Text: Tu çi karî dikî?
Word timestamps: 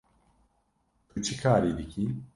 Tu 1.11 1.17
çi 1.25 1.35
karî 1.41 1.71
dikî? 1.77 2.05